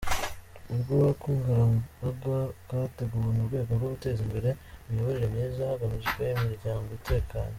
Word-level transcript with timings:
Ubwo 0.73 0.93
bukangurambaga 1.03 2.37
bwateguwe 2.63 3.29
mu 3.37 3.41
rwego 3.47 3.69
rwo 3.77 3.87
guteza 3.93 4.19
imbere 4.25 4.49
imiyoborere 4.85 5.27
myiza 5.33 5.61
hagamijwe 5.71 6.23
imiryango 6.35 6.89
itekanye. 6.99 7.49